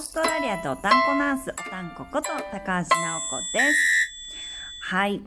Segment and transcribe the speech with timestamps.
[0.00, 2.84] ーストラリアとおたんこナース、おたんここと高橋直子
[3.52, 4.10] です。
[4.80, 5.20] はい。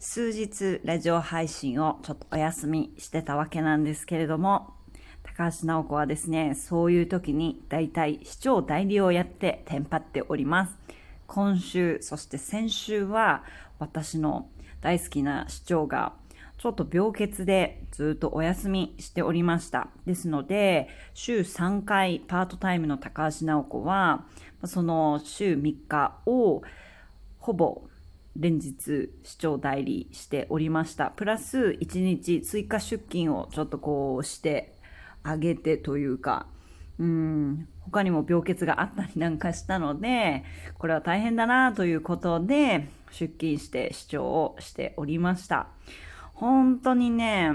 [0.00, 4.74] 数日ラジオ配信をちょっとお休みしてたわけなんですけれども、
[5.22, 10.76] 高橋直子はですね、そういう時に大体市長代理をやってテンパっております。
[11.28, 13.44] 今週、そして先週は
[13.78, 14.48] 私の
[14.80, 16.14] 大好きな市長が
[16.60, 19.88] ちょっと病欠でずっとお休みしておりました。
[20.04, 24.26] ですので、週3回パートタイムの高橋直子は、
[24.66, 26.60] その週3日を
[27.38, 27.84] ほぼ
[28.36, 31.06] 連日市長代理しておりました。
[31.12, 34.74] プラス1日追加出勤をちょっとこうして
[35.22, 36.46] あげてというか、
[36.98, 40.44] うん、他にも病欠があったりなんかしたので、
[40.76, 45.68] これは大変だなということで出勤して市長をしておりました。
[46.40, 47.52] 本当にね、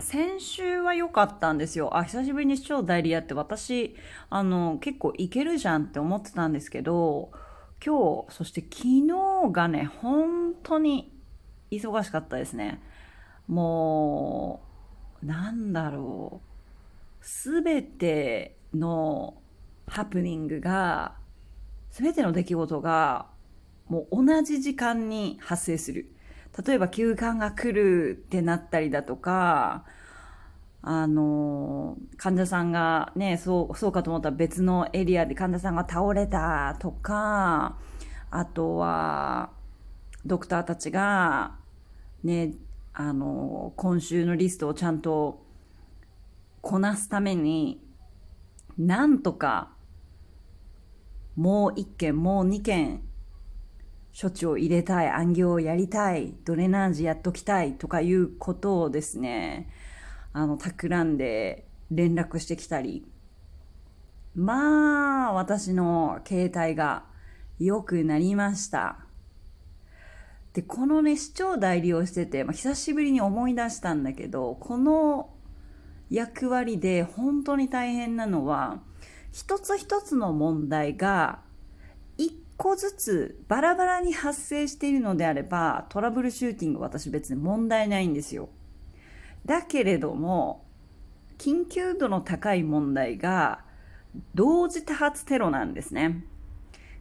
[0.00, 1.96] 先週は良かったんですよ。
[1.96, 3.94] あ、久しぶりに市長代理やって私、
[4.28, 7.30] あの、結構いけるじゃんって思ってたんですけど、
[7.84, 11.16] 今日、そして昨日がね、本当に
[11.70, 12.82] 忙しかったですね。
[13.46, 14.64] も
[15.22, 17.24] う、なんだろう。
[17.24, 19.36] すべての
[19.86, 21.14] ハプニングが、
[21.92, 23.26] すべての出来事が、
[23.86, 26.10] もう同じ時間に発生する。
[26.66, 29.84] 例えば休館が来るってなったりだとか、
[30.82, 37.78] あの、患者さんがね、そう、そうかと思ったら別のエリアで患者さんが倒れたとか、
[38.30, 39.50] あとは、
[40.26, 41.56] ドクターたちが、
[42.24, 42.54] ね、
[42.92, 45.44] あの、今週のリストをちゃんと
[46.60, 47.80] こなすために、
[48.76, 49.70] なんとか、
[51.36, 53.02] もう一件、もう二件、
[54.18, 59.70] 処置を入れたい、暗行をやりたい、ドレナージやっときたいとかいうことをですね、
[60.32, 63.06] あの、企んで連絡してきたり、
[64.34, 67.04] まあ、私の携帯が
[67.58, 68.98] 良くなりました。
[70.52, 75.30] で、このね、市長代理をしてて、まあ、久しぶりに思い出したんだけど、この
[76.10, 78.82] 役割で本当に大変なのは、
[79.32, 81.40] 一つ一つの問題が、
[82.62, 88.50] 個ずつバラバラに発生しているのであれば、トラブルシューティング私別に問題ないんですよ。
[89.44, 90.64] だけれども、
[91.38, 93.64] 緊急度の高い問題が
[94.36, 96.24] 同時多発テロなんですね。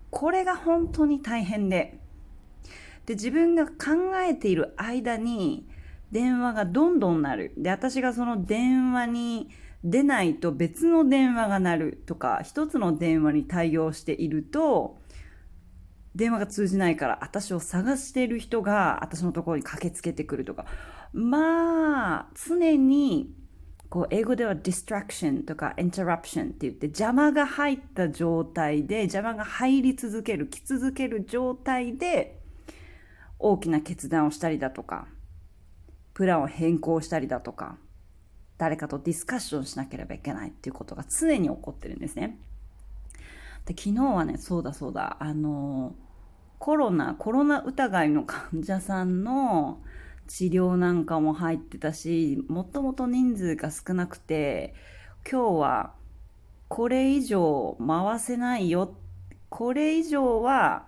[0.10, 2.00] これが本当に大変で。
[3.06, 3.72] で、自分が考
[4.28, 5.68] えている間に
[6.12, 7.54] 電話がどんどん鳴る。
[7.56, 9.52] で、私がその電話に
[9.84, 15.01] 出ないと別の電話が鳴るとか、一つの電話に対応していると、
[16.16, 20.66] 電話が通じないから私を探している人が私のところに駆けつけてくるとか。
[21.14, 23.34] まあ、常に、
[23.90, 32.40] こう、英語では distraction とか interruption って言って邪魔が入った状態で、邪魔が入り続ける、来続ける状態で、
[33.40, 35.08] 大きな決断をしたりだとか、
[36.14, 37.78] プランを変更したりだとか、
[38.58, 42.38] 誰かとディスカッションしなければいけないっていうことが常に起こってるんですね。
[43.66, 45.96] で昨日はね、そうだそうだ、あの、
[46.60, 49.82] コロナ、コロナ疑いの患者さんの
[50.28, 54.74] 治療なんかも入ってたし、もともと人数が少なくて、
[55.30, 55.94] 今日は
[56.68, 58.96] これ以上回せないよ、
[59.50, 60.88] これ以上は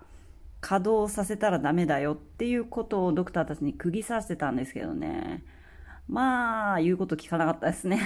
[0.62, 5.44] 稼働させたらダメだよっていうことをドクターたちに釘刺してたんですけどね。
[6.08, 8.00] まあ、言うこと聞かなかったですね。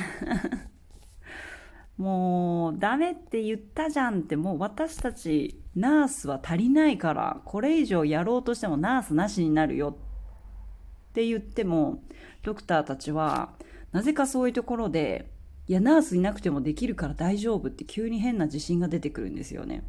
[1.98, 12.04] もう、ダメって言ったじゃんって、もう私たち、ナースは足りないから、これ以上やろうとしてもナースなしになるよって言っても、
[12.44, 13.54] ドクターたちは、
[13.92, 15.32] なぜかそういうところで、
[15.68, 19.84] いや、ナースいなくてもできるから大丈夫って急に変な自信が出てくるんですよね。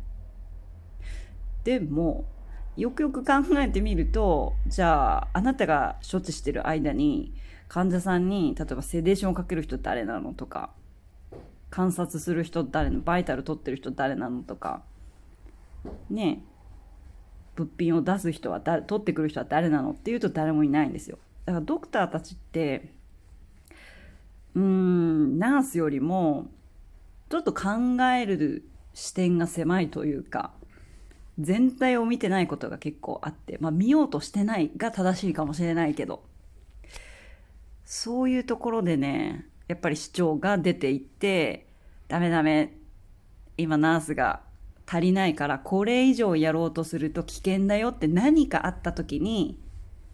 [1.64, 2.24] でも、
[2.76, 7.34] よくよく考えてみると、じゃあ、あなたが処置してる間に、
[7.68, 10.70] 患者さんに、例えばセデーションをかける人誰なのとか、
[11.70, 14.82] 観察する人誰の、バイタル取ってる人誰なのとか、
[16.10, 16.42] ね
[17.56, 21.18] 物品を出す人は誰、取ってくる人は誰なのっていうと誰もいないんですよ。
[21.44, 22.92] だからドクターたちって、
[24.54, 26.46] うーん、ナースよりも、
[27.28, 28.64] ちょっと考える
[28.94, 30.52] 視点が狭いというか、
[31.38, 36.22] 全体を見てないことが結構あって、まあ見ようとしてないが正しいかもしれないけど、
[37.84, 41.68] そういうところでね、やっぱり市長が出て行って、
[42.08, 42.74] ダメダメ、
[43.56, 44.40] 今ナースが
[44.86, 49.60] 足りないからこれ以上やろうとすると危険だよって何かあった時に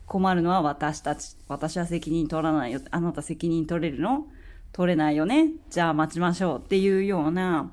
[0.06, 1.37] 困るのは私たち。
[1.47, 2.81] 私は責任取らないよ。
[2.91, 4.27] あなた責任取れるの？
[4.73, 5.51] 取れないよね？
[5.71, 7.73] じゃあ待ちましょうっていうような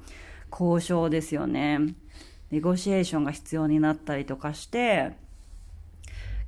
[0.51, 1.79] 交渉ですよね。
[2.51, 5.17] ネゴシエーションが必要になったりとかして、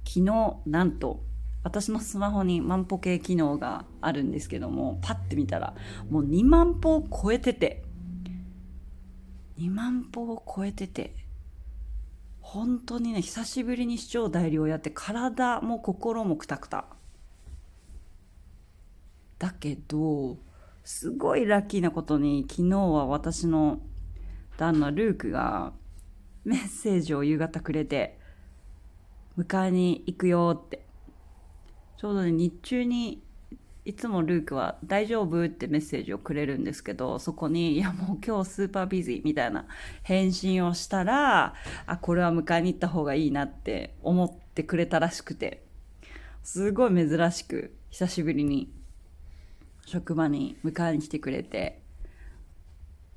[0.05, 1.23] 昨日、なんと、
[1.63, 5.73] 私のスマホに万歩計機能があるんですけども、パッて見たら、
[6.09, 7.83] もう2万歩を超えてて、
[9.57, 11.15] 2万歩を超えてて、
[12.41, 16.85] 本当にね、久しぶりに市長代理をやって、体も心もくたくた。
[19.39, 20.37] だけど、
[20.83, 23.79] すごいラッキーなことに、昨日は私の
[24.57, 25.71] 旦那ルークが
[26.43, 28.19] メッセージを夕方くれて、
[29.37, 30.85] 迎えに行くよって。
[32.03, 33.23] ちょうどね、日中に
[33.85, 39.67] いつもルークは大丈夫ってメッセージをくれるんですけど、そこに、いやもう今日スーパービジーみたいな
[40.01, 41.53] 返信をしたら、
[41.85, 45.63] あ、これは迎えに行った方がいいなって思ってくれたらしくて、
[46.43, 48.69] すごい珍しく久しぶりに
[49.85, 51.79] 職場に迎えに来てくれて、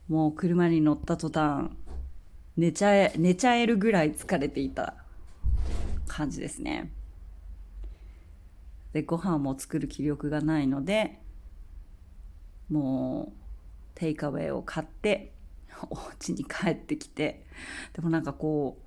[0.09, 1.71] もう車に乗った途端、
[2.57, 4.95] 寝ちゃえ、寝ちゃえるぐらい疲れていた
[6.07, 6.93] 感じですね。
[8.97, 11.21] で、ご飯も作る気力がないので、
[12.71, 13.41] もう、
[13.95, 15.35] テイクアウェイを買って、
[15.91, 17.45] お家に帰ってきて、
[17.93, 18.83] でもなんかこう、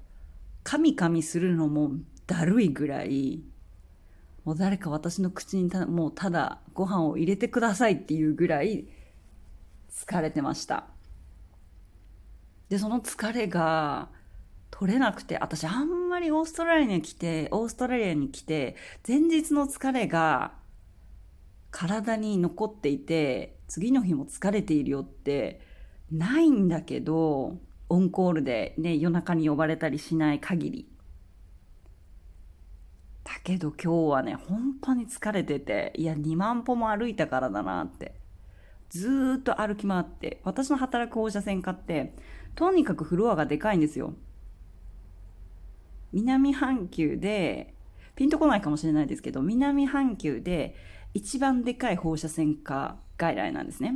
[0.64, 1.92] カミカミするのも
[2.26, 3.44] だるいぐらい、
[4.46, 8.88] もう誰か私の口にたもうただご飯を入れてくださいっていうぐらい
[9.92, 10.88] 疲れてました。
[12.70, 14.10] で、その疲れが
[14.72, 18.76] 取れなくて、私あんりオーストラリアに来て、オーストラリアに来て、
[19.08, 20.54] 前日の疲れが
[21.72, 25.62] 体に残っていて、次の日も疲れているよって
[26.12, 27.58] ないんだけど、
[27.90, 30.90] オンコールでね、夜中に呼ばれたりしない限り。
[33.24, 38.16] だけど今日はね、本当に疲れてて、いや、2万歩も歩いたからだなって。
[38.90, 42.16] ずっと歩き回って、私の働く放射線科って、
[42.56, 44.16] とにかくフロアがでかいんですよ。
[46.14, 47.74] 南半球で、
[48.16, 50.76] ピンとこないかもしれないですけど、南半球で
[51.14, 53.96] 一番でかい放射線科外来なんですね。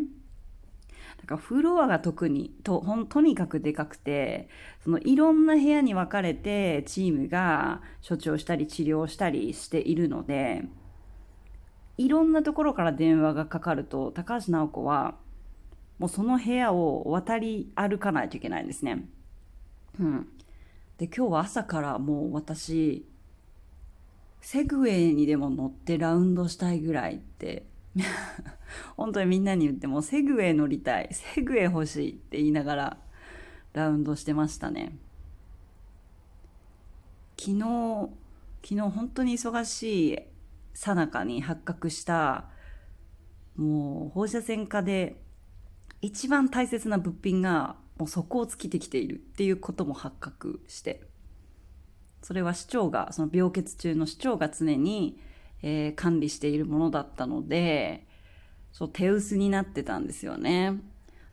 [1.24, 4.50] だからフロアが特にとほんとにかくでかくて
[4.84, 10.66] そのいろんな部屋に分かれてチームが処置をしたり治療したりしているので
[11.98, 15.16] いろんなところから電話がかかると高橋直子は
[15.98, 19.06] もうその部屋を渡り歩かないといけないんですね。
[20.00, 20.28] うん、
[20.98, 23.06] で今日は朝からもう私
[24.42, 27.66] セグウェイにでも乗ってラウンドしたいぐらいって
[28.98, 32.98] 本当にみんなに言ってもセグウェイ乗りたいセグウェイ欲しいって言いながら
[33.74, 34.98] ラウンドしてましたね。
[37.40, 38.10] 昨日
[38.62, 40.20] 昨日本当に忙しい
[40.74, 42.50] さなかに発覚した
[43.56, 45.22] もう放射線科で
[46.02, 51.02] 一番大切な物品がもう底を尽きてきているっていうことも発覚して
[52.22, 55.20] それは市長がその病欠中の市長が常に
[55.64, 58.06] えー、管理しているものだったので、
[58.74, 60.74] そう手薄になってたんですよね。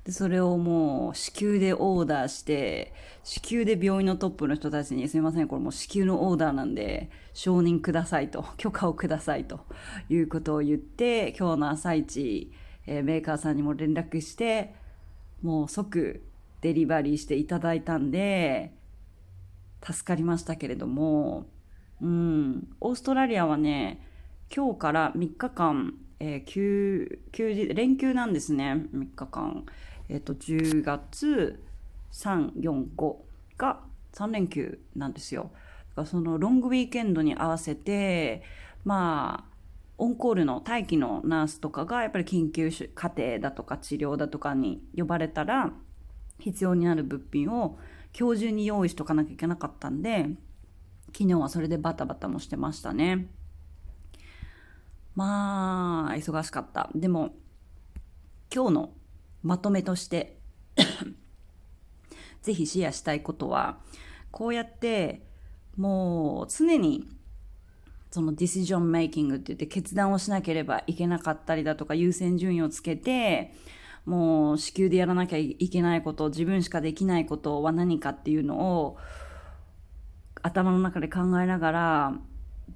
[0.04, 9.66] で、それをもう至急でオーダーして、至急で病院のトップの人たちに、すいません、これもう至急のオーダーなんで、承認くださいと、 許可をくださいと
[10.08, 12.52] いうことを言って、今日の朝一、
[12.86, 14.74] えー、メーカーさんにも連絡して、
[15.42, 16.22] もう即
[16.60, 18.73] デリバリーしていただいたんで、
[19.82, 21.46] 助かりましたけれども、
[22.02, 24.06] うん、オーストラリアはね、
[24.54, 28.87] 今日から3日間、えー、休休日連休なんですね。
[28.94, 29.64] 3日間。
[30.08, 31.62] えっ、ー、と10月
[32.12, 33.16] 345
[33.56, 33.80] が
[34.12, 35.50] 3連休なんですよ。
[35.90, 38.42] だからそのロングウィーケンドに合わせて
[38.85, 39.50] まあ
[39.99, 45.73] オンコールの待機のナースとかがやっぱり緊急家庭だとか治療だとかに呼ばれたら
[46.40, 47.78] 必要になる物品を
[48.18, 50.26] 今日中に用意しとかなきゃいけなかったんで
[51.12, 53.28] 昨日はそれでバタバタもしてましたね。
[55.14, 56.88] まあ、忙しかった。
[56.94, 57.35] でも、
[58.54, 58.90] 今日の
[59.42, 60.38] まとめとして
[62.42, 63.80] ぜひシェアしたいことは、
[64.30, 65.26] こうやって、
[65.76, 67.09] もう常に、
[68.11, 73.54] そのディシジョンメイキングって言って決断をしなければいけなかったりだとか優先順位をつけて、
[74.04, 78.97] もう子宮でやらなきゃいけないこと、自分しかできないことは何かっていうのを
[80.42, 82.14] 頭の中で考えながら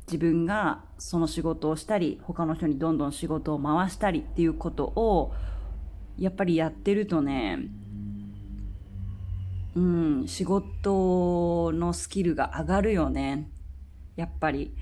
[0.07, 5.33] 自分がその仕事をしたり他の人にどんどん仕事を回したりっていうことを
[6.19, 7.59] やっぱりやってるとね
[9.75, 13.51] うん仕事のスキルが上がるよね。
[14.17, 14.75] やっぱり。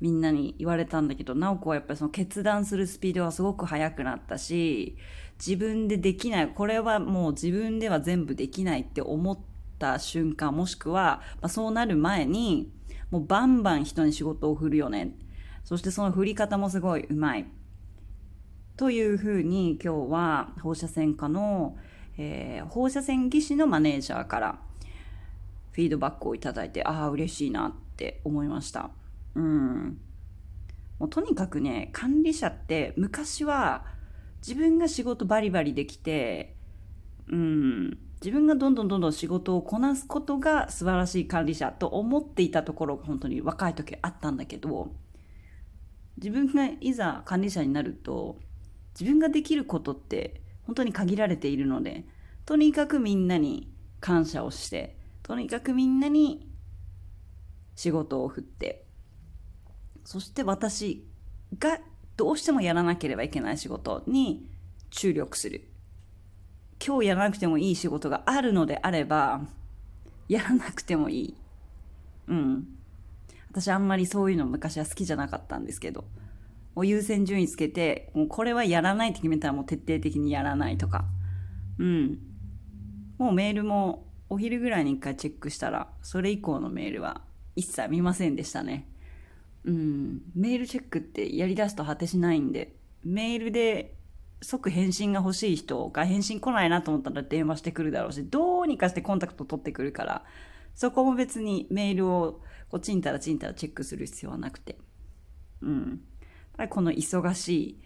[0.00, 4.96] みんなに言われたんだけど、直子はやっぱりその決断するスピードがすごく速くなったし、
[5.38, 9.38] 自分でできない、これはもう自分では全部できないって思っ
[9.78, 12.70] た瞬間、もしくは、まあ、そうなる前に、
[13.10, 15.16] もうバンバン人に仕事を振るよね。
[15.64, 17.44] そしてその振り方もすごい上手い。
[18.76, 21.78] というふうに今日は放射線科の、
[22.18, 24.58] えー、放射線技師のマネージャーから
[25.72, 28.90] フィードバックをいただいて、ああ、嬉しいなって思いました。
[29.34, 29.98] うん。
[30.98, 33.84] もうとにかくね、管理者って昔は
[34.46, 36.56] 自分が仕事バリバリできて、
[37.28, 44.94] うん、自分がどんどんどんどん仕事をこなすことが素晴らしい管理者と思っていたところが本当に若い時あったんだけど、
[46.16, 48.38] 自分がいざ管理者になると、
[48.98, 52.04] 自分ができることって本当に限られているので、
[52.46, 56.48] とにかくみんなに感謝をして、とにかくみんなに
[57.74, 58.83] 仕事を振って、
[60.04, 61.06] そして私
[61.58, 61.78] が
[62.16, 64.48] どうしてもやらなければいけない仕事に
[64.90, 65.68] 注力する。
[66.84, 69.40] 今日やらなくてもいい仕事があるのであれば、
[70.28, 71.34] やらなくてもいい。
[72.28, 72.66] うん。
[73.50, 76.04] 私あんまりそういうの昔は好きじゃなかったんですけど、
[76.74, 81.04] もう優先順位つけて、もうこれはやらないって決めたらもう徹底的にやらないとか。
[81.78, 82.18] うん。
[83.16, 87.22] もうメールもお昼ぐらいに一回チェックしたら、それ以降のメールは
[87.56, 88.88] 一切見ませんでしたね。
[89.64, 93.94] うん、メールチェックってやり出すと果てしないんで、メールで
[94.42, 100.24] 即返信が欲しい人が返信来ないなと思ったら電話してくるだろうし、どうにかしてコンタクト取ってくるから、
[100.74, 104.76] そこも別にメールをこうちんたらちんたらチェックする必要はなくて。
[105.62, 106.00] うん。
[106.68, 107.80] この忙しい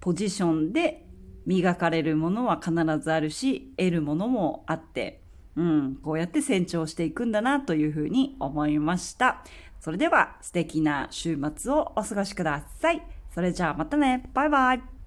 [0.00, 1.06] ポジションで
[1.44, 5.22] 磨かれるものは必ずあるし、得るものもあって、
[5.56, 9.42] うん、こうやって成長していくんだなというふうに思いました。
[9.80, 13.02] それでは素敵な週末をお過ごしください。
[13.34, 14.28] それじゃあまたね。
[14.34, 14.99] バイバイ。